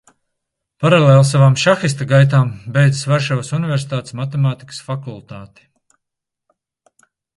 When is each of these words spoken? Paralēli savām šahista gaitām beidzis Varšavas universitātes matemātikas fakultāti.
Paralēli 0.83 1.25
savām 1.31 1.57
šahista 1.63 2.07
gaitām 2.13 2.49
beidzis 2.77 3.05
Varšavas 3.11 3.53
universitātes 3.59 4.17
matemātikas 4.21 4.81
fakultāti. 4.89 5.69